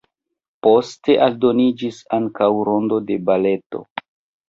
[0.67, 3.89] Poste aldoniĝis ankaŭ rondo de baleto.